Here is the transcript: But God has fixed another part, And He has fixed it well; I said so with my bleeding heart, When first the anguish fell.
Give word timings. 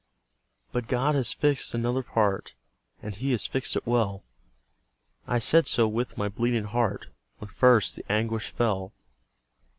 But 0.71 0.87
God 0.87 1.13
has 1.13 1.31
fixed 1.31 1.75
another 1.75 2.01
part, 2.01 2.55
And 3.03 3.13
He 3.13 3.33
has 3.33 3.45
fixed 3.45 3.75
it 3.75 3.85
well; 3.85 4.23
I 5.27 5.37
said 5.37 5.67
so 5.67 5.87
with 5.87 6.17
my 6.17 6.27
bleeding 6.27 6.63
heart, 6.63 7.09
When 7.37 7.51
first 7.51 7.97
the 7.97 8.11
anguish 8.11 8.49
fell. 8.49 8.93